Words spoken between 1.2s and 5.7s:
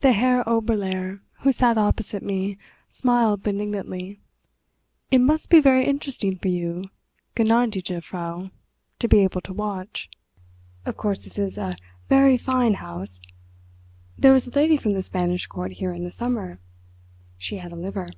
who sat opposite me, smiled benignantly. "It must be